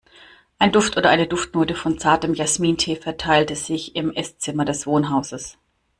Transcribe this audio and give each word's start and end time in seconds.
Ein 0.57 0.71
Duft 0.71 0.97
oder 0.97 1.11
eine 1.11 1.27
Duftnote 1.27 1.75
von 1.75 1.99
zartem 1.99 2.33
Jasmintee 2.33 2.95
verteilte 2.95 3.55
sich 3.55 3.95
im 3.95 4.11
Esszimmer 4.15 4.65
des 4.65 4.87
Wohnhauses. 4.87 5.59